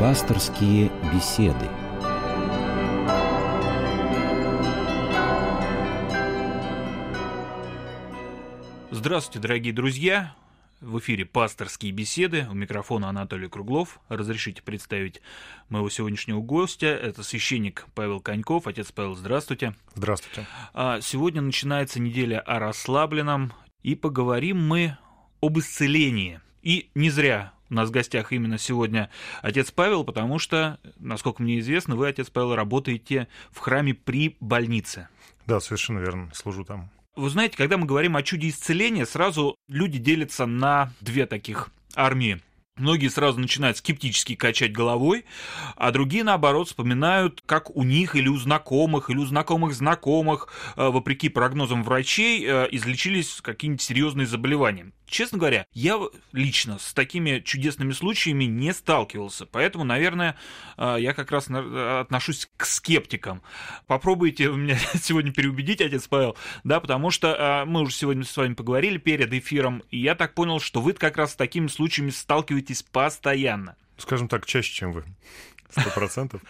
[0.00, 1.68] Пасторские беседы.
[8.90, 10.34] Здравствуйте, дорогие друзья!
[10.80, 12.46] В эфире «Пасторские беседы».
[12.50, 14.00] У микрофона Анатолий Круглов.
[14.08, 15.20] Разрешите представить
[15.68, 16.86] моего сегодняшнего гостя.
[16.86, 18.66] Это священник Павел Коньков.
[18.66, 19.74] Отец Павел, здравствуйте.
[19.96, 20.46] Здравствуйте.
[20.72, 23.52] А сегодня начинается неделя о расслабленном.
[23.82, 24.96] И поговорим мы
[25.42, 26.40] об исцелении.
[26.62, 29.10] И не зря у нас в гостях именно сегодня
[29.42, 35.08] отец Павел, потому что, насколько мне известно, вы, отец Павел, работаете в храме при больнице.
[35.46, 36.30] Да, совершенно верно.
[36.34, 36.90] Служу там.
[37.16, 42.40] Вы знаете, когда мы говорим о чуде исцеления, сразу люди делятся на две таких армии.
[42.80, 45.26] Многие сразу начинают скептически качать головой,
[45.76, 50.88] а другие, наоборот, вспоминают, как у них или у знакомых, или у знакомых знакомых, э,
[50.88, 54.92] вопреки прогнозам врачей, э, излечились какие-нибудь серьезные заболевания.
[55.06, 55.98] Честно говоря, я
[56.32, 60.36] лично с такими чудесными случаями не сталкивался, поэтому, наверное,
[60.78, 63.42] э, я как раз отношусь к скептикам.
[63.86, 68.96] Попробуйте меня сегодня переубедить, отец Павел, да, потому что мы уже сегодня с вами поговорили
[68.98, 72.82] перед эфиром, и я так понял, что вы как раз с такими случаями сталкиваетесь сталкиваетесь
[72.82, 73.76] постоянно.
[73.96, 75.04] Скажем так, чаще, чем вы.
[75.70, 76.42] Сто процентов.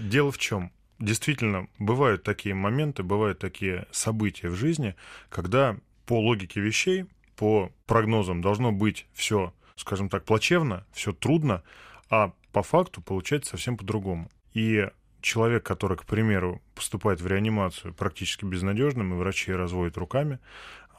[0.00, 0.72] Дело в чем?
[0.98, 4.94] Действительно, бывают такие моменты, бывают такие события в жизни,
[5.28, 7.06] когда по логике вещей,
[7.36, 11.62] по прогнозам должно быть все, скажем так, плачевно, все трудно,
[12.08, 14.30] а по факту получается совсем по-другому.
[14.54, 14.88] И
[15.22, 20.38] человек, который, к примеру, поступает в реанимацию практически безнадежным, и врачи разводят руками,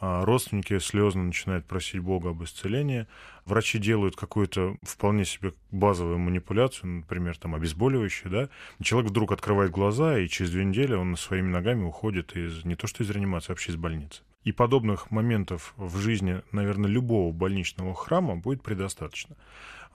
[0.04, 3.08] родственники слезно начинают просить Бога об исцелении,
[3.46, 8.50] врачи делают какую-то вполне себе базовую манипуляцию, например, там обезболивающее, да,
[8.82, 12.86] человек вдруг открывает глаза, и через две недели он своими ногами уходит из, не то
[12.86, 14.24] что из реанимации, а вообще из больницы.
[14.44, 19.38] И подобных моментов в жизни, наверное, любого больничного храма будет предостаточно.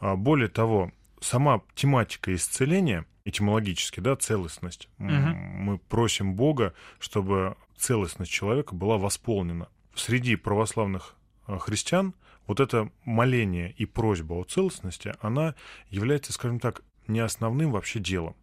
[0.01, 5.11] А более того, сама тематика исцеления, этимологически, да, целостность, угу.
[5.11, 11.15] мы просим Бога, чтобы целостность человека была восполнена среди православных
[11.47, 12.15] э, христиан
[12.47, 15.55] вот это моление и просьба о целостности, она
[15.91, 18.35] является, скажем так, не основным вообще делом.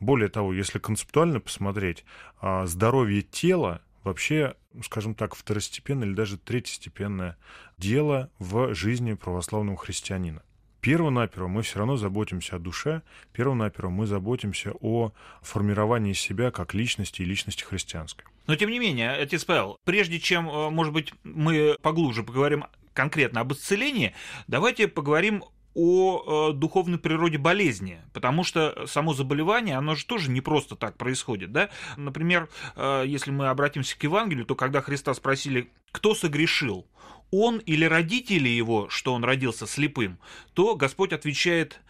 [0.00, 2.04] Более того, если концептуально посмотреть,
[2.40, 7.36] а, здоровье тела вообще, скажем так, второстепенное или даже третьестепенное
[7.76, 10.42] дело в жизни православного христианина.
[10.80, 13.02] Первонаперво мы все равно заботимся о душе,
[13.32, 18.24] первонаперво мы заботимся о формировании себя как личности и личности христианской.
[18.48, 22.64] Но тем не менее, отец Павел, прежде чем, э, может быть, мы поглубже поговорим
[22.94, 24.14] конкретно об исцелении,
[24.48, 25.44] давайте поговорим
[25.74, 30.96] о э, духовной природе болезни, потому что само заболевание, оно же тоже не просто так
[30.96, 31.68] происходит, да?
[31.98, 36.86] Например, э, если мы обратимся к Евангелию, то когда Христа спросили, кто согрешил,
[37.30, 40.18] он или родители его, что он родился слепым,
[40.54, 41.80] то Господь отвечает,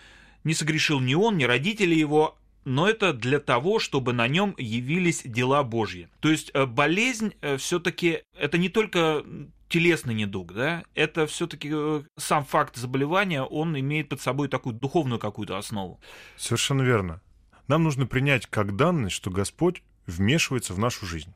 [0.43, 2.37] не согрешил ни он, ни родители его,
[2.69, 6.09] но это для того, чтобы на нем явились дела Божьи.
[6.21, 9.25] То есть э, болезнь э, все-таки это не только
[9.69, 15.19] телесный недуг, да, это все-таки э, сам факт заболевания, он имеет под собой такую духовную
[15.19, 15.99] какую-то основу.
[16.37, 17.23] Совершенно верно.
[17.69, 21.33] Нам нужно принять как данность, что Господь вмешивается в нашу жизнь.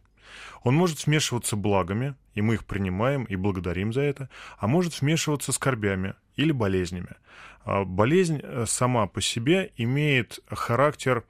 [0.64, 4.28] Он может вмешиваться благами, и мы их принимаем и благодарим за это,
[4.59, 7.16] а может вмешиваться скорбями или болезнями.
[7.65, 11.25] А болезнь э, сама по себе имеет характер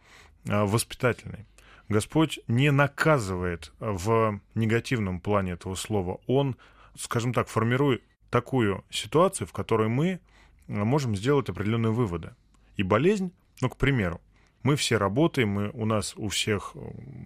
[0.46, 1.46] э, воспитательный.
[1.88, 6.20] Господь не наказывает в негативном плане этого слова.
[6.26, 6.56] Он,
[6.96, 10.18] скажем так, формирует такую ситуацию, в которой мы э,
[10.66, 12.34] можем сделать определенные выводы.
[12.76, 14.20] И болезнь, ну, к примеру,
[14.62, 16.74] мы все работаем, мы, у нас у всех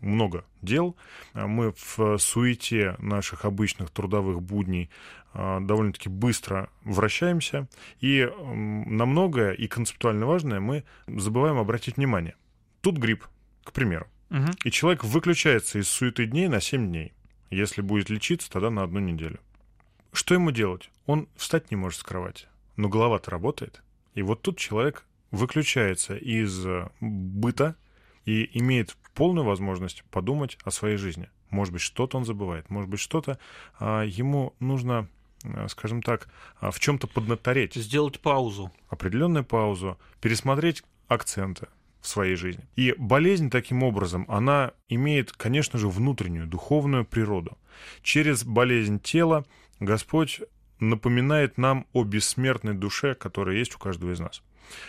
[0.01, 0.97] много дел,
[1.35, 4.91] мы в суете наших обычных трудовых будней
[5.35, 7.69] довольно-таки быстро вращаемся,
[8.01, 12.37] и на многое и концептуально важное мы забываем обратить внимание.
[12.81, 13.27] Тут грипп,
[13.65, 14.07] к примеру.
[14.31, 14.53] Угу.
[14.65, 17.13] И человек выключается из суеты дней на 7 дней.
[17.51, 19.39] Если будет лечиться, тогда на одну неделю.
[20.13, 20.91] Что ему делать?
[21.05, 22.47] Он встать не может с кровати,
[22.77, 23.83] но голова-то работает.
[24.15, 25.05] И вот тут человек
[25.37, 27.77] выключается из э, быта
[28.25, 31.31] и имеет полную возможность подумать о своей жизни.
[31.51, 33.39] Может быть, что-то он забывает, может быть, что-то
[33.79, 35.09] а, ему нужно
[35.45, 36.29] Э, скажем так,
[36.61, 37.75] а, в чем-то поднатореть.
[37.75, 38.73] Сделать паузу.
[38.89, 41.69] Определенную паузу, пересмотреть акценты
[42.01, 42.65] в своей жизни.
[42.77, 47.59] И болезнь таким образом, она имеет, конечно же, внутреннюю духовную природу.
[48.03, 49.45] Через болезнь тела
[49.81, 50.41] Господь
[50.79, 54.43] напоминает нам о бессмертной душе, которая есть у каждого из нас.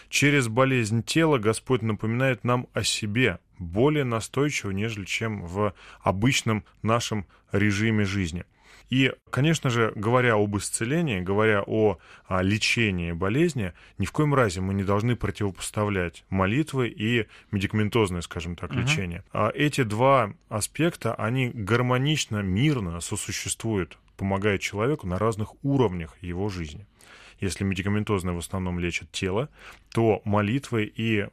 [0.09, 7.25] Через болезнь тела Господь напоминает нам о себе более настойчиво, нежели чем в обычном нашем
[7.51, 8.45] режиме жизни–
[8.89, 14.61] И, конечно же, говоря об исцелении, говоря о, о лечении болезни, ни в коем разе
[14.61, 18.79] мы не должны противопоставлять молитвы и медикаментозное, скажем так, угу.
[18.79, 19.23] лечение.
[19.33, 26.85] А эти два аспекта, они гармонично, мирно сосуществуют, помогая человеку на разных уровнях его жизни
[27.39, 29.49] если медикаментозное в основном лечит тело,
[29.93, 31.27] то молитвы и э,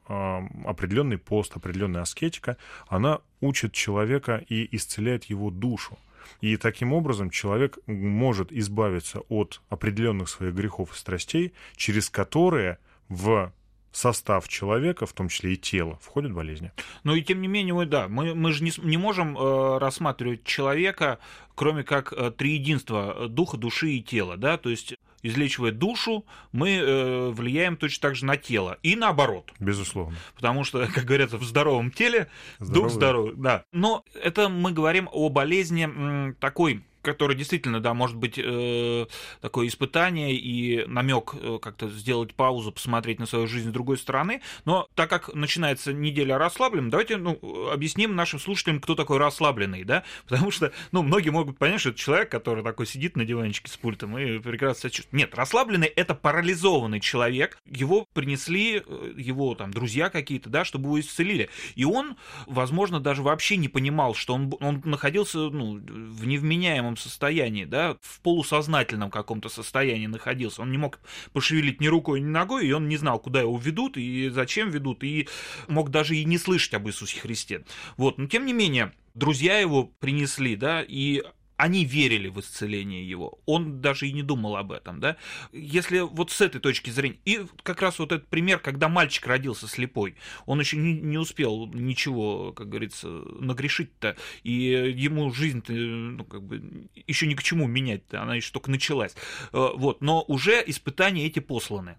[0.64, 2.56] определенный пост, определенная аскетика,
[2.88, 5.98] она учит человека и исцеляет его душу.
[6.40, 12.78] И таким образом человек может избавиться от определенных своих грехов и страстей, через которые
[13.08, 13.52] в
[13.92, 16.72] состав человека, в том числе и тела, входят болезни.
[17.04, 20.44] Но и тем не менее, мы, да, мы, мы же не, не можем э, рассматривать
[20.44, 21.18] человека,
[21.54, 27.30] кроме как э, триединства духа, души и тела, да, то есть излечивая душу, мы э,
[27.30, 28.78] влияем точно так же на тело.
[28.84, 29.50] И наоборот.
[29.58, 30.16] Безусловно.
[30.36, 32.28] Потому что, как говорят, в здоровом теле
[32.60, 32.74] Здоровый.
[32.74, 33.32] дух здоровый.
[33.36, 33.64] Да.
[33.72, 39.06] Но это мы говорим о болезни м, такой который действительно, да, может быть э,
[39.40, 44.40] такое испытание и намек э, как-то сделать паузу, посмотреть на свою жизнь с другой стороны.
[44.64, 47.38] Но так как начинается неделя расслабленным, давайте ну,
[47.70, 51.98] объясним нашим слушателям, кто такой расслабленный, да, потому что, ну, многие могут понять, что это
[51.98, 55.12] человек, который такой сидит на диванчике с пультом и прекрасно себя чувствует.
[55.12, 61.00] Нет, расслабленный— это парализованный человек, его принесли э, его там друзья какие-то, да, чтобы его
[61.00, 61.50] исцелили.
[61.74, 62.16] И он,
[62.46, 67.96] возможно, даже вообще не понимал, что он, он находился ну, в невменяемом нервном состоянии, да,
[68.00, 70.62] в полусознательном каком-то состоянии находился.
[70.62, 71.00] Он не мог
[71.32, 75.04] пошевелить ни рукой, ни ногой, и он не знал, куда его ведут и зачем ведут,
[75.04, 75.28] и
[75.68, 77.64] мог даже и не слышать об Иисусе Христе.
[77.96, 81.22] Вот, но тем не менее, друзья его принесли, да, и
[81.56, 83.38] они верили в исцеление его.
[83.46, 85.16] Он даже и не думал об этом, да.
[85.52, 87.18] Если вот с этой точки зрения...
[87.24, 90.16] И как раз вот этот пример, когда мальчик родился слепой,
[90.46, 96.88] он еще не, не успел ничего, как говорится, нагрешить-то, и ему жизнь-то, ну, как бы,
[97.06, 99.14] еще ни к чему менять-то, она еще только началась.
[99.52, 101.98] Э, вот, но уже испытания эти посланы.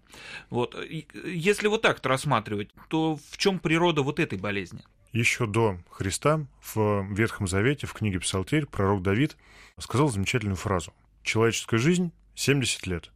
[0.50, 0.76] Вот.
[1.24, 4.82] Если вот так рассматривать, то в чем природа вот этой болезни?
[5.16, 9.36] Еще до Христа в Ветхом Завете, в книге Псалтирь, пророк Давид
[9.78, 10.92] сказал замечательную фразу.
[11.22, 13.10] Человеческая жизнь 70 лет,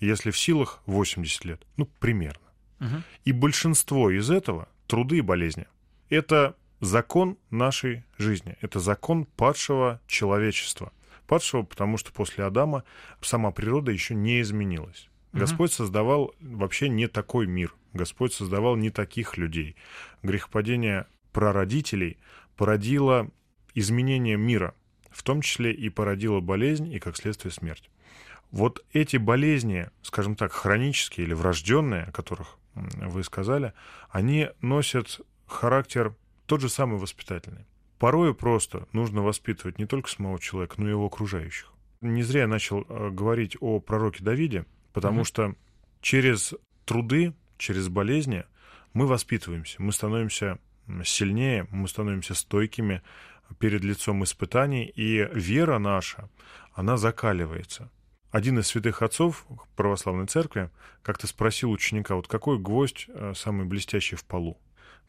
[0.00, 1.66] если в силах 80 лет.
[1.76, 2.40] Ну, примерно.
[2.80, 3.02] Угу.
[3.24, 5.66] И большинство из этого труды и болезни.
[6.10, 8.56] Это закон нашей жизни.
[8.60, 10.92] Это закон падшего человечества.
[11.26, 12.84] Падшего, потому что после Адама
[13.20, 15.08] сама природа еще не изменилась.
[15.32, 17.74] Господь создавал вообще не такой мир.
[17.92, 19.76] Господь создавал не таких людей.
[20.22, 21.06] Грехопадение
[21.36, 22.16] прародителей
[22.56, 23.28] породило
[23.74, 24.74] изменение мира,
[25.10, 27.90] в том числе и породило болезнь и, как следствие, смерть.
[28.50, 33.74] Вот эти болезни, скажем так, хронические или врожденные, о которых вы сказали,
[34.08, 36.14] они носят характер
[36.46, 37.66] тот же самый воспитательный.
[37.98, 41.70] Порою просто нужно воспитывать не только самого человека, но и его окружающих.
[42.00, 45.24] Не зря я начал э, говорить о пророке Давиде, потому mm-hmm.
[45.24, 45.54] что
[46.00, 46.54] через
[46.86, 48.44] труды, через болезни
[48.94, 50.58] мы воспитываемся, мы становимся
[51.04, 53.02] сильнее, мы становимся стойкими
[53.58, 56.28] перед лицом испытаний, и вера наша,
[56.74, 57.90] она закаливается.
[58.30, 59.46] Один из святых отцов
[59.76, 60.70] православной церкви
[61.02, 64.58] как-то спросил ученика, вот какой гвоздь э, самый блестящий в полу?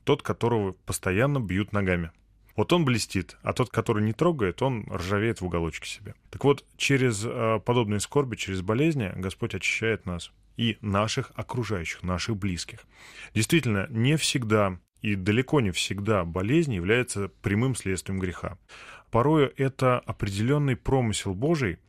[0.03, 2.11] Тот, которого постоянно бьют ногами.
[2.55, 6.15] Вот он блестит, а тот, который не трогает, он ржавеет в уголочке себе.
[6.31, 12.37] Так вот, через э, подобные скорби, через болезни Господь очищает нас и наших окружающих, наших
[12.37, 12.79] близких.
[13.33, 18.57] Действительно, не всегда и далеко не всегда болезнь является прямым следствием греха.
[19.11, 21.79] Порою это определенный промысел Божий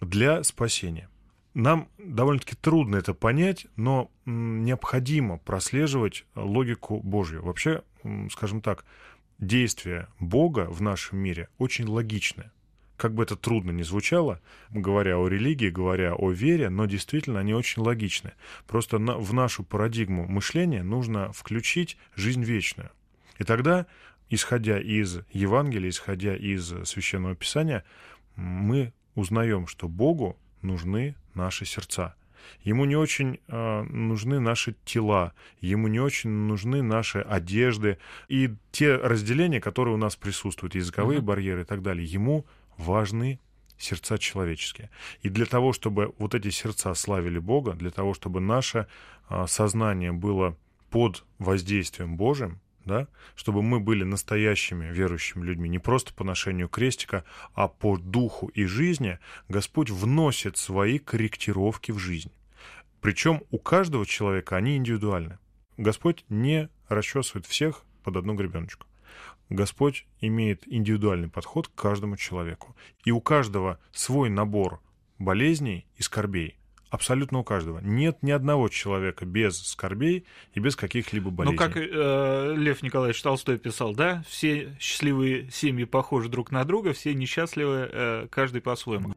[0.00, 1.08] для спасения.
[1.54, 7.44] Нам довольно-таки трудно это понять, но необходимо прослеживать логику Божью.
[7.44, 7.82] Вообще,
[8.30, 8.84] скажем так,
[9.38, 12.52] действие Бога в нашем мире очень логичное
[13.04, 17.52] как бы это трудно ни звучало, говоря о религии, говоря о вере, но действительно они
[17.52, 18.32] очень логичны.
[18.66, 22.90] Просто на, в нашу парадигму мышления нужно включить жизнь вечную.
[23.38, 23.84] И тогда,
[24.30, 27.84] исходя из Евангелия, исходя из Священного Писания,
[28.36, 32.14] мы узнаем, что Богу нужны наши сердца.
[32.62, 38.96] Ему не очень э, нужны наши тела, ему не очень нужны наши одежды и те
[38.96, 41.24] разделения, которые у нас присутствуют, языковые uh-huh.
[41.24, 42.06] барьеры и так далее.
[42.06, 43.40] Ему важны
[43.78, 44.90] сердца человеческие.
[45.22, 48.86] И для того, чтобы вот эти сердца славили Бога, для того, чтобы наше
[49.28, 50.56] а, сознание было
[50.90, 57.24] под воздействием Божьим, да, чтобы мы были настоящими верующими людьми, не просто по ношению крестика,
[57.54, 62.30] а по духу и жизни, Господь вносит свои корректировки в жизнь.
[63.00, 65.38] Причем у каждого человека они индивидуальны.
[65.76, 68.86] Господь не расчесывает всех под одну гребеночку.
[69.48, 72.74] Господь имеет индивидуальный подход к каждому человеку.
[73.04, 74.80] И у каждого свой набор
[75.18, 76.56] болезней и скорбей.
[76.90, 77.80] Абсолютно у каждого.
[77.80, 81.58] Нет ни одного человека без скорбей и без каких-либо болезней.
[81.58, 86.92] Ну, как э, Лев Николаевич Толстой писал, да, все счастливые семьи похожи друг на друга,
[86.92, 89.12] все несчастливые, э, каждый по-своему.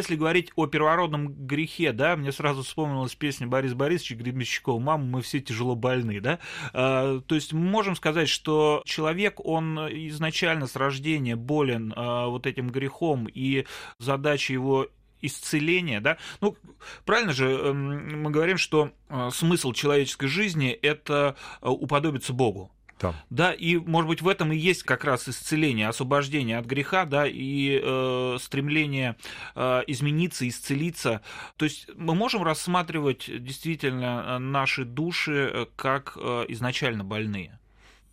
[0.00, 5.22] Если говорить о первородном грехе, да, мне сразу вспомнилась песня Бориса Борисовича Гребенщикова «Мама, мы
[5.22, 6.38] все тяжело больны», да,
[6.72, 9.78] а, то есть мы можем сказать, что человек, он
[10.08, 13.66] изначально с рождения болен а, вот этим грехом, и
[13.98, 14.88] задача его
[15.22, 16.16] исцеления, да?
[16.40, 16.56] Ну,
[17.04, 22.70] правильно же эм, мы говорим, что а, смысл человеческой жизни– это уподобиться Богу.
[23.00, 23.14] Да.
[23.30, 27.26] да, и, может быть, в этом и есть как раз исцеление, освобождение от греха, да,
[27.26, 29.16] и э, стремление
[29.54, 31.22] э, измениться, исцелиться.
[31.56, 37.58] То есть мы можем рассматривать действительно э, наши души э, как э, изначально больные.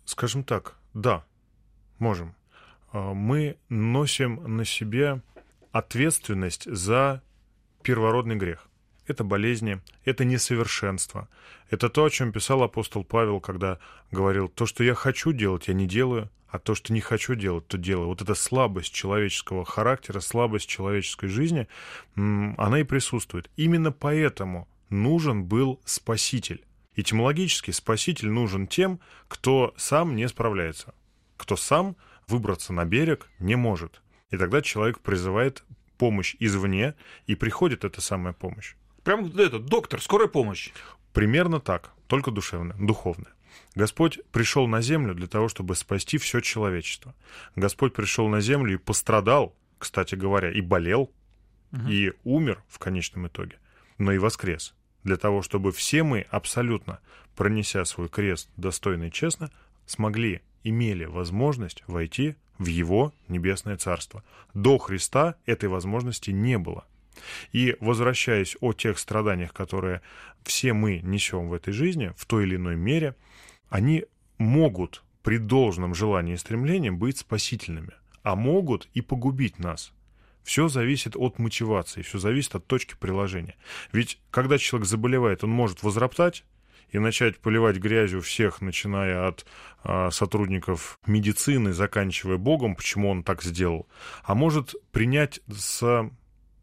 [0.06, 1.24] Скажем так, да,
[1.98, 2.34] можем.
[2.92, 5.20] Э, мы носим на себе
[5.70, 7.22] ответственность за
[7.82, 8.67] первородный грех
[9.10, 11.28] это болезни, это несовершенство.
[11.70, 13.78] Это то, о чем писал апостол Павел, когда
[14.10, 17.66] говорил, то, что я хочу делать, я не делаю, а то, что не хочу делать,
[17.66, 18.08] то делаю.
[18.08, 21.68] Вот эта слабость человеческого характера, слабость человеческой жизни,
[22.14, 23.50] она и присутствует.
[23.56, 26.64] Именно поэтому нужен был спаситель.
[26.96, 28.98] Этимологически спаситель нужен тем,
[29.28, 30.94] кто сам не справляется,
[31.36, 31.96] кто сам
[32.26, 34.02] выбраться на берег не может.
[34.30, 35.64] И тогда человек призывает
[35.98, 36.94] помощь извне,
[37.26, 38.74] и приходит эта самая помощь.
[39.02, 40.70] Прям это, доктор, скорая помощь.
[41.12, 43.32] Примерно так, только душевная, духовная.
[43.74, 47.14] Господь пришел на землю для того, чтобы спасти все человечество.
[47.56, 51.10] Господь пришел на землю и пострадал, кстати говоря, и болел,
[51.72, 51.88] угу.
[51.88, 53.58] и умер в конечном итоге,
[53.98, 54.74] но и воскрес.
[55.04, 57.00] Для того, чтобы все мы абсолютно,
[57.36, 59.50] пронеся свой крест достойно и честно,
[59.86, 64.24] смогли, имели возможность войти в Его небесное царство.
[64.54, 66.84] До Христа этой возможности не было.
[67.52, 70.02] И возвращаясь о тех страданиях, которые
[70.42, 73.14] все мы несем в этой жизни, в той или иной мере,
[73.68, 74.04] они
[74.38, 79.92] могут при должном желании и стремлении быть спасительными, а могут и погубить нас.
[80.42, 83.56] Все зависит от мотивации, все зависит от точки приложения.
[83.92, 86.44] Ведь когда человек заболевает, он может возроптать,
[86.90, 89.44] и начать поливать грязью всех, начиная от
[89.84, 93.86] э, сотрудников медицины, заканчивая Богом, почему он так сделал,
[94.24, 96.10] а может принять с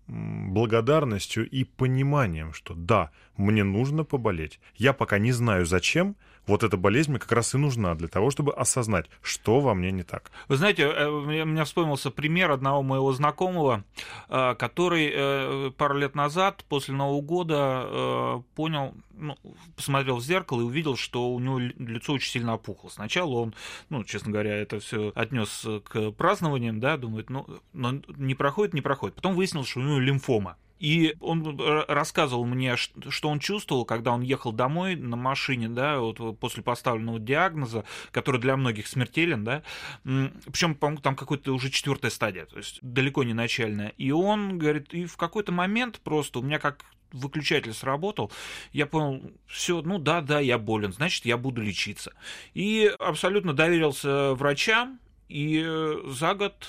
[0.08, 4.60] благодарностью и пониманием, что да, мне нужно поболеть.
[4.76, 6.16] Я пока не знаю зачем,
[6.48, 9.92] вот эта болезнь мне как раз и нужна для того, чтобы осознать, что во мне
[9.92, 10.32] не так.
[10.48, 13.84] Вы знаете, э, у меня вспомнился пример одного моего знакомого,
[14.30, 19.38] э, который э, пару лет назад, после Нового года, понял, ну,
[19.76, 22.90] посмотрел в зеркало и увидел, что у него лицо очень сильно опухло.
[22.90, 23.54] Сначала он,
[23.90, 28.82] ну, честно говоря, это все отнес к празднованиям, да, думает, ну, но не проходит, не
[28.82, 29.16] проходит.
[29.16, 30.58] Потом выяснилось, что у него лимфома.
[30.80, 36.40] И он рассказывал мне, что он чувствовал, когда он ехал домой на машине, да, вот
[36.40, 39.64] после поставленного диагноза, который для многих смертелен, да,
[40.04, 43.90] причем, по-моему, там какая-то уже четвертая стадия, то есть далеко не начальная.
[43.98, 48.30] И он говорит, и в какой-то момент просто у меня как выключатель сработал,
[48.74, 52.12] я понял, все, ну да, да, я болен, значит, я буду лечиться.
[52.54, 55.66] И абсолютно доверился врачам, и
[56.08, 56.68] за год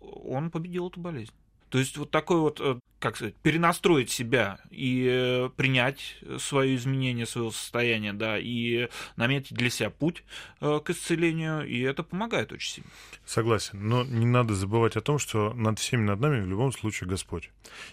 [0.00, 1.32] он победил эту болезнь.
[1.72, 7.24] То есть вот такой вот, э, как сказать, перенастроить себя и э, принять свое изменение
[7.24, 10.22] своего состояния, да, и наметить для себя путь
[10.60, 12.90] э, к исцелению, и это помогает очень сильно.
[13.24, 17.08] Согласен, но не надо забывать о том, что над всеми над нами в любом случае
[17.08, 17.48] Господь.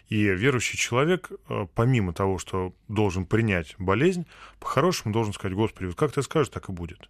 [0.09, 1.31] И верующий человек,
[1.73, 4.25] помимо того, что должен принять болезнь,
[4.59, 7.09] по-хорошему должен сказать, Господи, вот как ты скажешь, так и будет.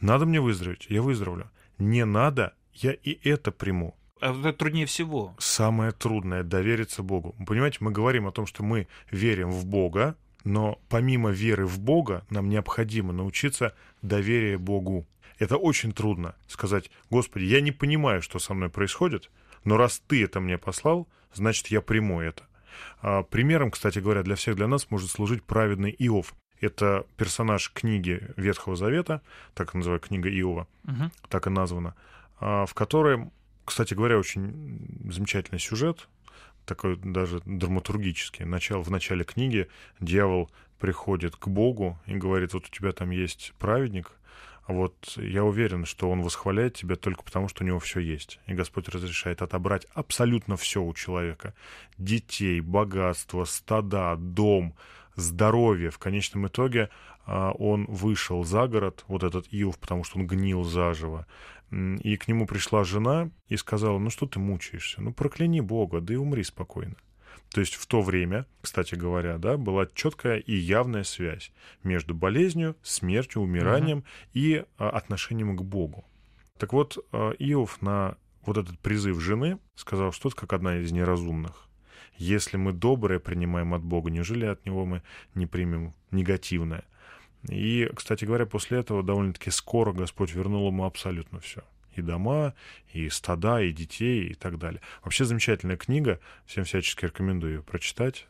[0.00, 1.50] Надо мне выздороветь, я выздоровлю.
[1.76, 3.94] Не надо, я и это приму.
[4.20, 5.34] А это труднее всего.
[5.38, 7.34] Самое трудное— довериться Богу.
[7.46, 12.24] Понимаете, мы говорим о том, что мы верим в Бога, но помимо веры в Бога
[12.30, 15.06] нам необходимо научиться доверие Богу.
[15.38, 19.30] Это очень трудно сказать, Господи, я не понимаю, что со мной происходит,
[19.64, 22.44] но раз Ты это мне послал, значит, я приму это.
[23.00, 26.34] А примером, кстати говоря, для всех для нас может служить праведный Иов.
[26.60, 29.20] Это персонаж книги Ветхого Завета,
[29.54, 31.10] так и называют книга Иова, угу.
[31.28, 31.94] так и названа,
[32.40, 33.30] а, в которой
[33.66, 36.08] кстати говоря, очень замечательный сюжет,
[36.64, 38.44] такой даже драматургический.
[38.44, 39.68] Начало, в начале книги
[40.00, 44.12] дьявол приходит к Богу и говорит, вот у тебя там есть праведник,
[44.66, 48.40] А вот я уверен, что он восхваляет тебя только потому, что у него все есть.
[48.46, 51.54] И Господь разрешает отобрать абсолютно все у человека.
[51.98, 54.74] Детей, богатство, стада, дом,
[55.14, 55.90] здоровье.
[55.90, 56.90] В конечном итоге
[57.26, 61.26] а, он вышел за город, вот этот Иов, потому что он гнил заживо.
[61.70, 65.02] И к нему пришла жена и сказала, ну что ты мучаешься?
[65.02, 66.96] Ну прокляни Бога, да и умри спокойно.
[67.50, 72.76] То есть в то время, кстати говоря, да, была четкая и явная связь между болезнью,
[72.82, 74.28] смертью, умиранием uh-huh.
[74.34, 76.04] и а, отношением к Богу.
[76.58, 80.92] Так вот, а, Иов на вот этот призыв жены сказал, что это как одна из
[80.92, 81.68] неразумных.
[82.16, 85.02] Если мы доброе принимаем от Бога, неужели от Него мы
[85.34, 86.84] не примем негативное?
[87.48, 91.62] И, кстати говоря, после этого довольно-таки скоро Господь вернул ему абсолютно все
[91.98, 92.54] и дома,
[92.92, 94.80] и стада, и детей, и так далее.
[95.02, 98.26] Вообще замечательная книга, всем всячески рекомендую ее прочитать.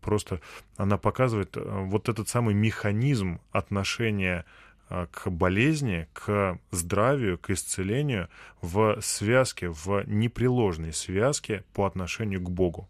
[0.00, 0.40] Просто
[0.76, 4.44] она показывает э, вот этот самый механизм отношения
[4.90, 8.28] э, к болезни, к здравию, к исцелению
[8.60, 12.88] в связке, в непреложной связке по отношению к Богу.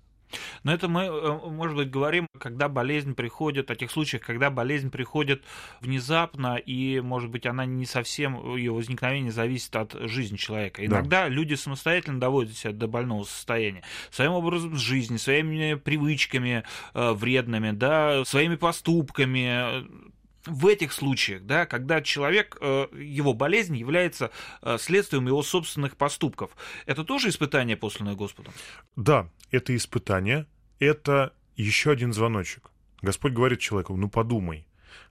[0.62, 4.90] Но это мы, э, может быть, говорим, когда болезнь приходит, о тех случаях, когда болезнь
[4.90, 5.44] приходит
[5.80, 10.84] внезапно, и, может быть, она не совсем, ее возникновение зависит от жизни человека.
[10.84, 11.28] Иногда да.
[11.28, 13.82] люди самостоятельно доводят себя до больного состояния.
[14.10, 19.86] Своим образом жизни, своими привычками э, вредными, да, своими поступками,
[20.46, 24.30] в этих случаях, да, когда человек, э, его болезнь является
[24.62, 26.50] э, следствием его собственных поступков,
[26.86, 28.52] это тоже испытание, посланное Господом?
[28.96, 30.46] Да, это испытание,
[30.78, 32.70] это еще один звоночек.
[33.02, 34.66] Господь говорит человеку, ну подумай,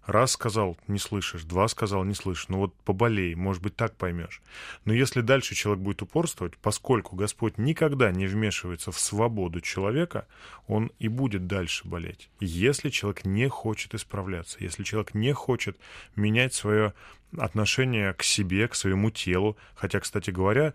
[0.05, 2.47] Раз сказал, не слышишь, два сказал, не слышишь.
[2.47, 4.41] Ну вот поболей, может быть, так поймешь.
[4.85, 10.27] Но если дальше человек будет упорствовать, поскольку Господь никогда не вмешивается в свободу человека,
[10.67, 12.29] он и будет дальше болеть.
[12.39, 15.77] Если человек не хочет исправляться, если человек не хочет
[16.15, 16.93] менять свое
[17.37, 20.73] отношение к себе, к своему телу, хотя, кстати говоря,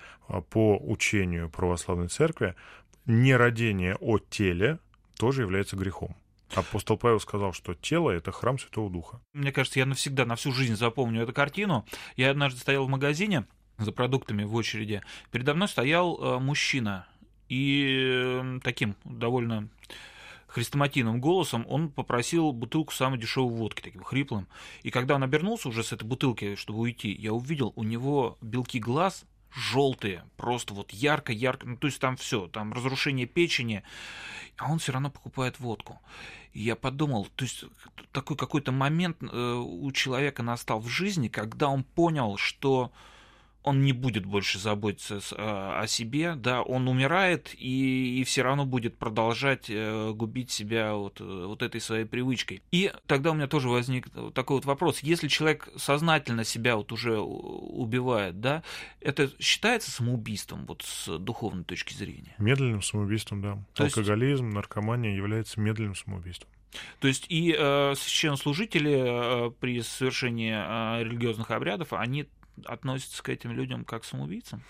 [0.50, 2.54] по учению православной церкви,
[3.06, 4.78] нерадение о теле
[5.16, 6.14] тоже является грехом.
[6.54, 9.21] Апостол Павел сказал, что тело— это храм Святого Духа.
[9.32, 11.86] Мне кажется, я навсегда, на всю жизнь запомню эту картину.
[12.17, 13.47] Я однажды стоял в магазине
[13.78, 15.02] за продуктами в очереди.
[15.30, 17.06] Передо мной стоял э, мужчина.
[17.49, 19.69] И таким довольно
[20.47, 24.49] хрестоматийным голосом он попросил бутылку самой дешевой водки, таким хриплым.
[24.82, 28.78] И когда он обернулся уже с этой бутылки, чтобы уйти, я увидел у него белки
[28.78, 33.82] глаз желтые, просто вот ярко-ярко, ну то есть там все, там разрушение печени,
[34.56, 36.00] а он все равно покупает водку.
[36.52, 37.65] И я подумал, то есть
[38.12, 42.93] такой какой-то момент э, у человека настал в жизни, когда он понял, что
[43.62, 48.64] он не будет больше заботиться а, о себе, да, он умирает и, и все равно
[48.64, 52.62] будет продолжать э, губить себя вот, э, вот этой своей привычкой.
[52.72, 57.18] И тогда у меня тоже возник такой вот вопрос, если человек сознательно себя вот уже
[57.18, 58.62] убивает, да,
[59.00, 62.34] это считается самоубийством вот с духовной точки зрения?
[62.38, 63.58] Медленным самоубийством, да.
[63.75, 64.54] То Алкоголизм, есть...
[64.56, 66.48] наркомания является медленным самоубийством.
[67.00, 72.26] То есть и э, священнослужители э, при совершении э, религиозных обрядов, они
[72.65, 74.62] относятся к этим людям как к самоубийцам?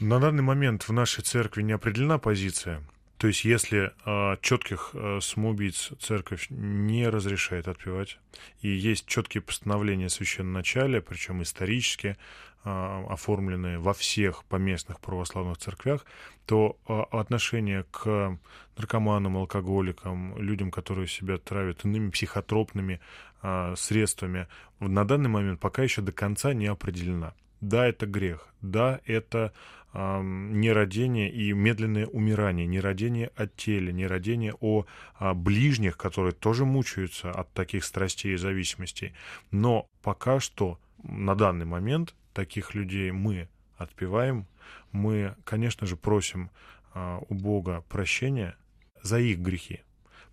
[0.00, 2.82] На данный момент в нашей церкви не определена позиция.
[3.20, 8.18] То есть, если э, четких э, самоубийц церковь не разрешает отпевать,
[8.62, 12.16] и есть четкие постановления священноначалия, причем исторически
[12.64, 16.06] э, оформленные во всех поместных православных церквях,
[16.46, 18.38] то э, отношение к
[18.78, 23.00] наркоманам, алкоголикам, людям, которые себя травят иными психотропными
[23.42, 27.34] э, средствами, на данный момент пока еще до конца не определена.
[27.60, 28.48] Да, это грех.
[28.62, 29.52] Да, это
[29.92, 34.84] э, нерадение и медленное умирание, нерадение от тела, нерадение о
[35.18, 39.12] э, ближних, которые тоже мучаются от таких страстей и зависимостей.
[39.50, 44.46] Но пока что на данный момент таких людей мы отпеваем.
[44.92, 46.50] Мы, конечно же, просим
[46.94, 48.56] э, у Бога прощения
[49.02, 49.80] за их грехи.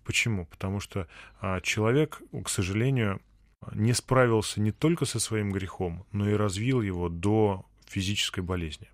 [0.04, 0.46] Почему?
[0.46, 1.06] Потому что
[1.40, 3.20] а, человек, к сожалению,
[3.72, 8.88] не справился не только со своим грехом, но и развил его до физической болезни.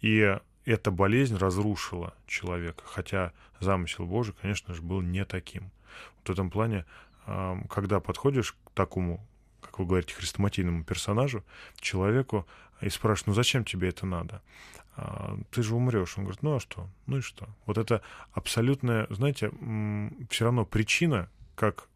[0.00, 5.70] И эта болезнь разрушила человека, хотя замысел Божий, конечно же, был не таким.
[6.24, 6.84] В этом плане,
[7.70, 9.26] когда подходишь к такому,
[9.60, 11.44] как вы говорите, хрестоматийному персонажу,
[11.80, 12.46] человеку,
[12.80, 14.40] и спрашиваешь, ну зачем тебе это надо?
[14.94, 16.16] А, ты же умрешь.
[16.16, 16.88] Он говорит, ну а что?
[17.06, 17.48] Ну и что?
[17.66, 19.50] Вот это абсолютная, знаете,
[20.30, 21.88] все равно причина, как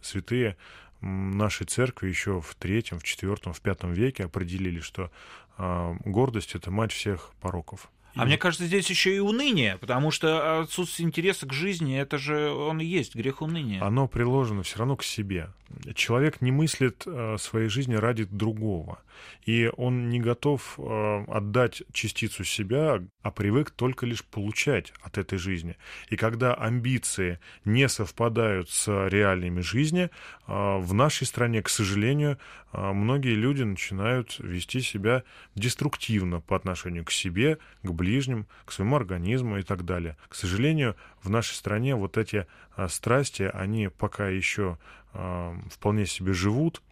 [0.00, 0.56] святые
[1.00, 5.10] нашей церкви еще в третьем, в четвертом, в пятом веке определили, что
[5.58, 7.90] э, гордость это мать всех пороков.
[8.14, 12.50] А мне кажется, здесь еще и уныние, потому что отсутствие интереса к жизни, это же
[12.50, 13.82] он и есть грех уныния.
[13.82, 15.50] Оно приложено все равно к себе.
[15.94, 19.00] человек не мыслит э, своей жизни ради другого,
[19.46, 25.38] и он не готов э, отдать частицу себя, а привык только лишь получать от этой
[25.38, 25.76] жизни.
[26.08, 30.10] И когда амбиции не совпадают с реалиями жизни,
[30.46, 32.38] э, в нашей стране, к сожалению,
[32.72, 39.58] многие люди начинают вести себя деструктивно по отношению к себе, к ближним, к своему организму
[39.58, 40.16] и так далее.
[40.28, 42.46] К сожалению, в нашей стране вот эти
[42.88, 44.78] страсти, они пока еще
[45.12, 46.82] вполне себе живут.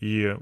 [0.00, 0.34] И,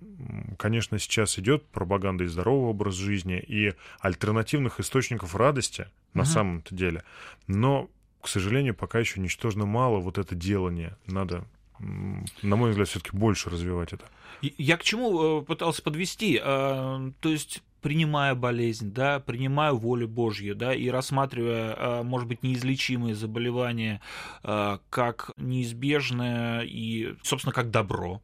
[0.56, 6.30] конечно, сейчас идет пропаганда и здорового образа жизни, и альтернативных источников радости на угу.
[6.30, 7.02] самом-то деле.
[7.48, 7.90] Но,
[8.22, 10.96] к сожалению, пока еще ничтожно мало вот это делание.
[11.06, 11.44] Надо
[11.80, 14.04] на мой взгляд, все-таки больше развивать это.
[14.40, 16.40] Я к чему э, пытался подвести?
[16.42, 22.42] А, то есть принимая болезнь, да, принимая волю Божью, да, и рассматривая, а, может быть,
[22.42, 24.00] неизлечимые заболевания
[24.42, 28.20] как неизбежное и, собственно, как добро,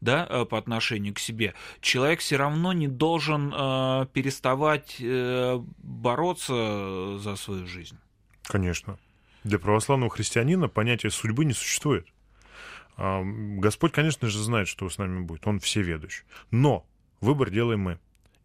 [0.00, 3.50] да, по отношению к себе, человек все равно не должен
[4.12, 7.98] переставать э, бороться за свою жизнь.
[8.42, 8.98] Конечно.
[9.44, 12.06] Для православного христианина понятия судьбы не существует.
[12.96, 15.46] Господь, конечно же, знает, что с нами будет.
[15.46, 16.24] Он всеведущ.
[16.50, 16.86] Но
[17.20, 17.98] выбор делаем мы.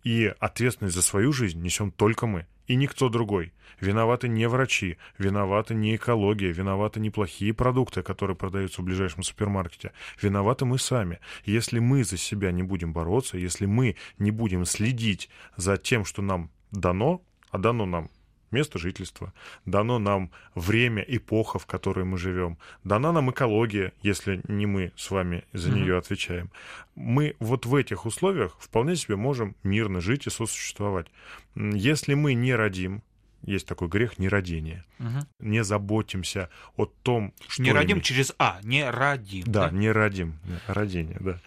[0.03, 3.53] И ответственность за свою жизнь несем только мы, и никто другой.
[3.79, 9.91] Виноваты не врачи, виноваты не экология, виноваты не плохие продукты, которые продаются в ближайшем супермаркете.
[10.19, 11.19] Виноваты мы сами.
[11.45, 16.21] Если мы за себя не будем бороться, если мы не будем следить за тем, что
[16.23, 18.09] нам дано, а дано нам
[18.51, 19.33] место жительства,
[19.65, 25.11] дано нам время, эпоха, в которой мы живем, дана нам экология, если не мы с
[25.11, 25.73] вами за mm-hmm.
[25.73, 26.51] нее отвечаем.
[26.95, 31.07] Мы вот в этих условиях вполне себе можем мирно жить и сосуществовать.
[31.55, 33.01] Если мы не родим,
[33.43, 34.85] есть такой грех нерадения.
[34.99, 35.47] Угу.
[35.47, 37.63] Не заботимся о том, что...
[37.63, 39.43] Не родим через А, не родим.
[39.45, 39.75] Да, да?
[39.75, 40.37] не родим.
[40.67, 41.39] Родение, да.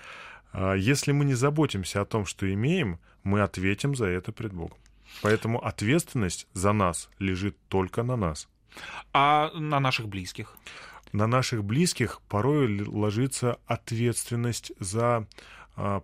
[0.52, 4.78] А если мы не заботимся о том, что имеем, мы ответим за это пред Богом.
[5.22, 8.48] Поэтому ответственность за нас лежит только на нас.
[9.12, 10.56] А на наших близких?
[11.12, 15.26] На наших близких порой ложится ответственность за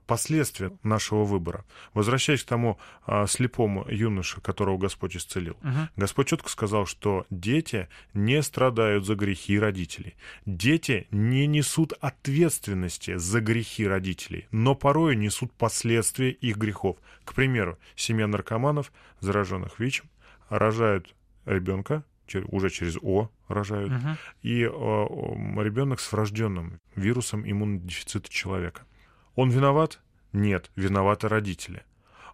[0.06, 1.64] последствия нашего выбора.
[1.94, 5.88] Возвращаясь к тому а, слепому юноше, которого Господь исцелил, угу.
[5.96, 10.16] Господь четко сказал, что дети не страдают за грехи родителей.
[10.44, 16.96] Дети не несут ответственности за грехи родителей, но порой несут последствия их грехов.
[17.24, 20.02] К примеру, семья наркоманов, зараженных ВИЧ,
[20.48, 21.14] рожают
[21.46, 22.04] ребенка,
[22.48, 24.08] уже через О рожают, угу.
[24.42, 28.82] и ребенок с врожденным вирусом иммунодефицита человека.
[29.34, 30.00] Он виноват?
[30.32, 31.84] Нет, виноваты родители.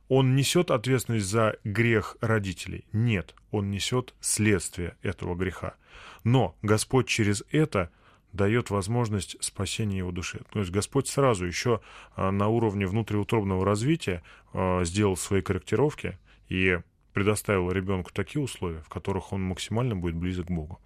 [0.09, 2.85] Он несет ответственность за грех родителей?
[2.93, 5.75] Нет, он несет следствие этого греха.
[6.23, 7.91] Но Господь через это
[8.33, 10.41] дает возможность спасения его души.
[10.53, 11.81] То есть Господь сразу еще
[12.15, 16.79] а, на уровне внутриутробного развития а, сделал свои корректировки и
[17.17, 20.79] предоставил ребенку такие условия, в которых он максимально будет близок к Богу.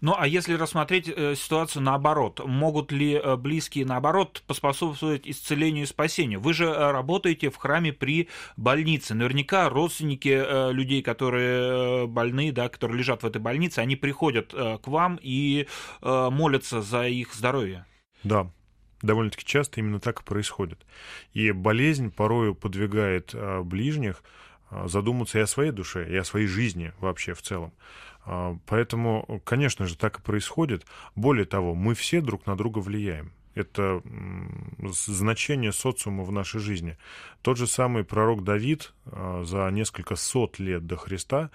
[0.00, 5.86] Ну, а если рассмотреть э, ситуацию наоборот, могут ли э, близкие, наоборот, поспособствовать исцелению и
[5.86, 6.40] спасению?
[6.40, 9.14] Вы же э, работаете в храме при больнице.
[9.14, 15.20] Наверняка родственники людей, которые больны, да, которые лежат в этой больнице, они приходят к вам
[15.22, 15.68] и
[16.00, 17.86] молятся за их здоровье.
[18.24, 18.50] Да,
[19.02, 20.84] довольно-таки часто именно так и происходит.
[21.32, 24.24] И болезнь порою подвигает ближних
[24.86, 27.72] задуматься и о своей душе, и о своей жизни вообще в целом.
[28.24, 30.84] А, поэтому, конечно же, так и происходит.
[31.14, 33.32] Более того, мы все друг на друга влияем.
[33.54, 34.02] Это
[34.82, 36.98] значение социума в нашей жизни.
[37.40, 41.50] Тот же самый пророк Давид а, за несколько сот лет до Христа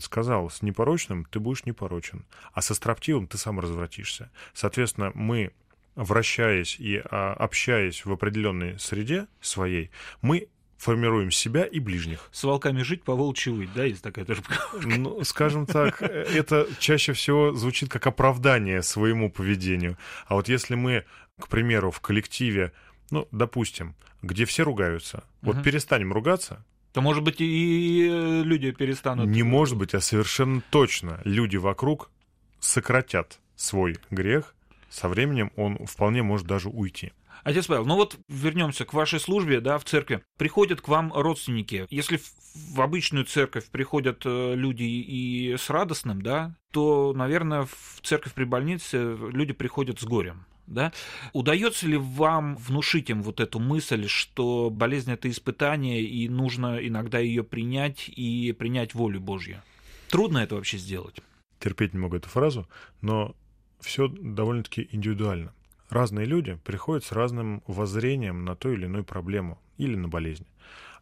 [0.00, 4.30] сказал, с непорочным ты будешь непорочен, а со строптивым ты сам развратишься.
[4.54, 5.52] Соответственно, мы
[5.96, 9.90] вращаясь и общаясь в определенной среде своей,
[10.22, 10.48] мы
[10.80, 12.30] формируем себя и ближних.
[12.32, 14.42] С волками жить, по волчьи выть, да, есть такая тоже
[14.82, 19.98] Ну, скажем так, это чаще всего звучит как оправдание своему поведению.
[20.26, 21.04] А вот если мы,
[21.38, 22.72] к примеру, в коллективе,
[23.10, 25.64] ну, допустим, где все ругаются, вот угу.
[25.64, 26.64] перестанем ругаться,
[26.94, 29.28] то, может быть, и люди перестанут...
[29.28, 31.20] Не может быть, а совершенно точно.
[31.24, 32.10] Люди вокруг
[32.58, 34.54] сократят свой грех,
[34.88, 37.12] со временем он вполне может даже уйти.
[37.44, 40.22] Отец Павел, ну вот вернемся к вашей службе, да, в церкви.
[40.36, 41.86] Приходят к вам родственники.
[41.90, 42.20] Если
[42.54, 48.44] в обычную церковь приходят э, люди и с радостным, да, то, наверное, в церковь при
[48.44, 50.46] больнице люди приходят с горем.
[50.66, 50.92] Да?
[51.32, 57.18] Удается ли вам внушить им вот эту мысль, что болезнь это испытание, и нужно иногда
[57.18, 59.62] ее принять и принять волю Божью?
[60.08, 61.16] Трудно это вообще сделать?
[61.58, 62.68] Терпеть не могу эту фразу,
[63.00, 63.34] но
[63.80, 65.52] все довольно-таки индивидуально
[65.90, 70.46] разные люди приходят с разным воззрением на ту или иную проблему или на болезнь.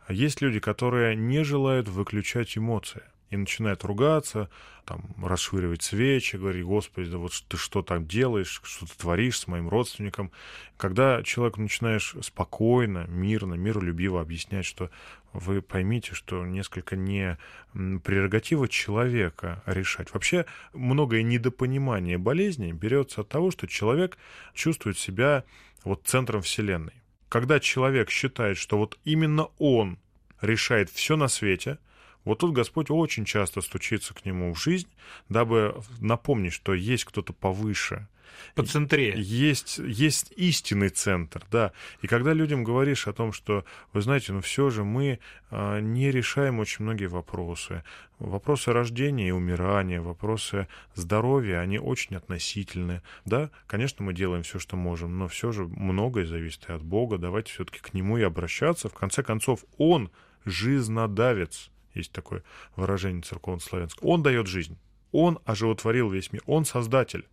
[0.06, 4.48] А есть люди, которые не желают выключать эмоции и начинают ругаться,
[4.84, 9.46] там, расшвыривать свечи, говорить, Господи, да вот ты что там делаешь, что ты творишь с
[9.46, 10.32] моим родственником.
[10.76, 14.90] Когда человек начинаешь спокойно, мирно, миролюбиво объяснять, что
[15.34, 17.36] вы поймите, что несколько не
[17.74, 20.12] прерогатива человека решать.
[20.14, 24.16] Вообще многое недопонимание болезни берется от того, что человек
[24.54, 25.44] чувствует себя
[25.84, 26.94] вот центром Вселенной.
[27.28, 29.98] Когда человек считает, что вот именно он
[30.40, 31.78] решает все на свете–
[32.28, 34.88] вот тут Господь очень часто стучится к нему в жизнь,
[35.30, 38.06] дабы напомнить, что есть кто-то повыше.
[38.54, 39.14] По центре.
[39.16, 41.72] Есть, есть истинный центр, да.
[42.02, 43.64] И когда людям говоришь о том, что,
[43.94, 47.82] вы знаете, ну все же мы а, не решаем очень многие вопросы.
[48.18, 53.00] Вопросы рождения и умирания, вопросы здоровья, они очень относительны.
[53.24, 57.16] Да, конечно, мы делаем все, что можем, но все же многое зависит и от Бога.
[57.16, 58.90] Давайте все-таки к Нему и обращаться.
[58.90, 60.10] В конце концов, Он
[60.44, 61.70] жизнодавец.
[61.98, 62.42] Есть такое
[62.76, 64.08] выражение церковно-славянское.
[64.08, 64.78] Он дает жизнь.
[65.12, 66.42] Он оживотворил весь мир.
[66.46, 67.26] Он создатель.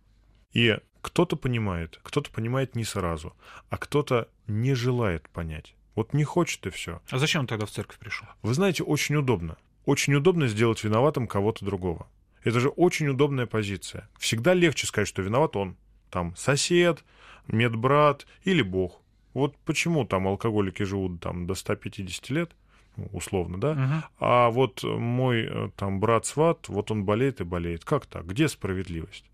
[0.52, 3.34] И кто-то понимает, кто-то понимает не сразу,
[3.70, 5.74] а кто-то не желает понять.
[5.94, 7.00] Вот не хочет и все.
[7.10, 8.26] А зачем он тогда в церковь пришел?
[8.42, 9.56] Вы знаете, очень удобно.
[9.84, 12.08] Очень удобно сделать виноватым кого-то другого.
[12.42, 14.08] Это же очень удобная позиция.
[14.18, 15.76] Всегда легче сказать, что виноват он.
[16.10, 17.04] Там сосед,
[17.46, 19.00] медбрат или бог.
[19.32, 22.50] Вот почему там алкоголики живут там до 150 лет–
[23.12, 24.02] условно, да, Мгм.
[24.18, 27.84] а вот мой э, там брат-сват, вот он болеет и болеет.
[27.84, 28.26] Как так?
[28.26, 29.24] Где справедливость?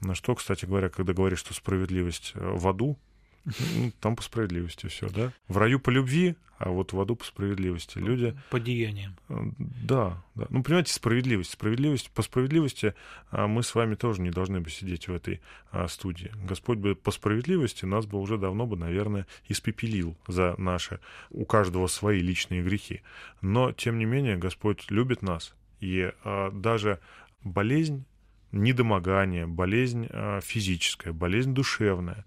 [0.00, 2.96] На что, кстати говоря, когда говоришь, что справедливость э, в аду,
[3.44, 5.32] ну, там по справедливости все, да?
[5.48, 7.98] В раю по любви, а вот в аду по справедливости.
[7.98, 9.16] Люди По деяниям.
[9.28, 10.46] Э, Да, да.
[10.50, 11.52] Ну, понимаете, справедливость.
[11.52, 12.94] Справедливость, по справедливости
[13.30, 16.32] а, мы с вами тоже не должны бы сидеть в этой а, студии.
[16.44, 20.98] Господь бы по справедливости нас бы уже давно бы, наверное, испепелил за наши,
[21.30, 23.02] у каждого свои личные грехи.
[23.40, 25.54] Но, тем не менее, Господь любит нас.
[25.78, 26.98] И а, даже
[27.44, 28.04] болезнь,
[28.50, 30.08] недомогание, болезнь
[30.40, 32.24] физическая, болезнь душевная,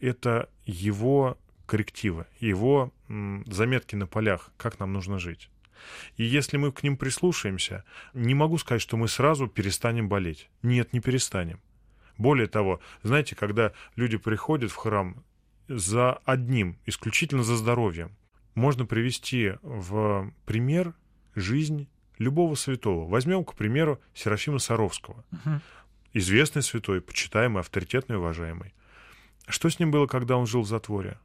[0.00, 2.92] это его коррективы, его
[3.46, 5.50] заметки на полях, как нам нужно жить.
[6.16, 10.50] И если мы к ним прислушаемся, не могу сказать, что мы сразу перестанем болеть.
[10.62, 11.60] Нет, не перестанем.
[12.18, 15.24] Более того, знаете, когда люди приходят в храм
[15.68, 18.16] за одним, исключительно за здоровьем,
[18.54, 20.94] можно привести в пример
[21.34, 23.08] жизнь любого святого.
[23.08, 25.24] Возьмем, к примеру, Серафима Саровского.
[25.30, 25.62] Мгм.
[26.12, 28.74] Известный святой, почитаемый, авторитетный, уважаемый.
[29.50, 31.18] Что с ним было, когда он жил в затворе?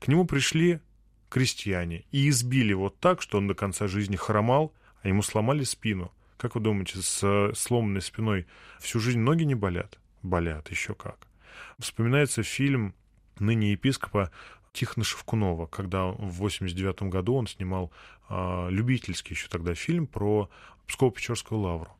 [0.00, 0.80] К нему пришли
[1.28, 6.12] крестьяне и избили вот так, что он до конца жизни хромал, а ему сломали спину.
[6.36, 8.46] Как вы думаете, с э, сломанной спиной
[8.80, 9.98] всю жизнь ноги не болят?
[10.22, 11.28] Болят, еще как.
[11.78, 12.94] Вспоминается фильм
[13.38, 14.32] ныне епископа
[14.72, 17.92] Тихона Шевкунова, когда в 89 году он снимал
[18.28, 20.50] а, любительский еще тогда фильм про
[20.86, 21.90] Псково-Печорскую лавру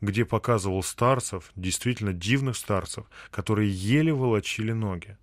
[0.00, 5.16] где показывал старцев, действительно дивных старцев, которые еле волочили ноги.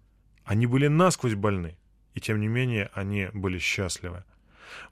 [0.43, 1.77] Они были насквозь больны,
[2.13, 4.23] и тем не менее они были счастливы.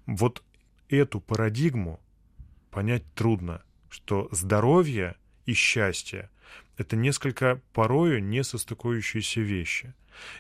[0.06, 0.44] Вот
[0.90, 2.00] эту парадигму
[2.72, 6.30] понять трудно, что здоровье и счастье—
[6.78, 9.94] это несколько порою несостыкующиеся вещи.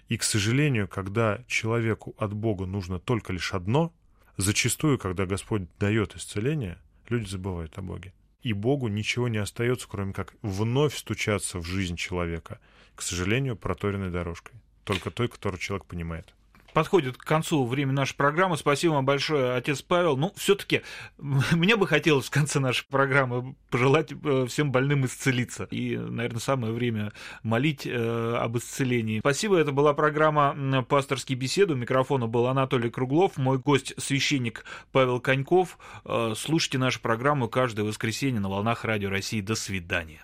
[0.07, 3.93] И, к сожалению, когда человеку от Бога нужно только лишь одно,
[4.38, 6.77] зачастую, когда Господь дает исцеление,
[7.09, 8.13] люди забывают о Боге.
[8.43, 12.60] И Богу ничего не остается, кроме как вновь стучаться в жизнь человека,
[12.93, 14.60] к сожалению, проторенной дорожкой.
[14.84, 16.34] Только той, которую человек понимает.
[16.73, 18.57] Подходит к концу время нашей программы.
[18.57, 20.17] Спасибо вам большое, отец Павел.
[20.17, 20.81] Ну, все-таки
[21.17, 25.65] мне бы хотелось в конце нашей программы пожелать э, всем больным исцелиться.
[25.69, 29.19] И, наверное, самое время молить э, об исцелении.
[29.19, 29.57] Спасибо.
[29.57, 31.73] Это была программа «Пасторские беседы».
[31.73, 33.38] У микрофона был Анатолий Круглов.
[33.38, 35.77] Мой гость– священник Павел Коньков.
[36.05, 39.41] Э, Слушайте нашу программу каждое воскресенье на волнах Радио России.
[39.41, 40.23] До свидания.